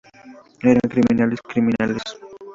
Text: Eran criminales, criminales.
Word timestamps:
Eran 0.61 0.79
criminales, 0.89 1.43
criminales. 1.43 2.01